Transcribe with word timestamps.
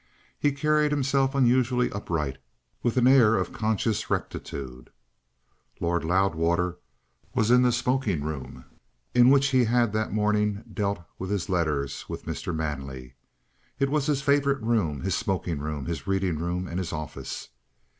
He 0.39 0.51
carried 0.51 0.89
himself 0.91 1.35
unusually 1.35 1.91
upright 1.91 2.39
with 2.81 2.97
an 2.97 3.05
air 3.07 3.35
of 3.37 3.53
conscious 3.53 4.09
rectitude. 4.09 4.89
Lord 5.79 6.03
Loudwater 6.03 6.79
was 7.35 7.51
in 7.51 7.61
the 7.61 7.71
smoking 7.71 8.23
room 8.23 8.65
in 9.13 9.29
which 9.29 9.49
he 9.49 9.65
had 9.65 9.93
that 9.93 10.11
morning 10.11 10.63
dealt 10.73 11.03
with 11.19 11.29
his 11.29 11.49
letters 11.49 12.09
with 12.09 12.25
Mr. 12.25 12.51
Manley. 12.51 13.13
It 13.77 13.91
was 13.91 14.07
his 14.07 14.23
favourite 14.23 14.63
room, 14.63 15.01
his 15.01 15.13
smoking 15.13 15.59
room, 15.59 15.85
his 15.85 16.07
reading 16.07 16.39
room, 16.39 16.67
and 16.67 16.79
his 16.79 16.91
office. 16.91 17.49